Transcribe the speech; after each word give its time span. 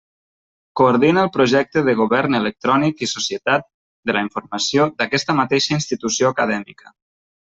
Coordina 0.79 1.19
el 1.25 1.29
Projecte 1.33 1.83
de 1.89 1.93
Govern 1.99 2.37
Electrònic 2.39 3.03
i 3.07 3.09
Societat 3.11 3.67
de 4.11 4.15
la 4.17 4.23
Informació 4.29 4.87
d'aquesta 5.03 5.37
mateixa 5.41 5.77
institució 5.79 6.33
acadèmica. 6.37 6.95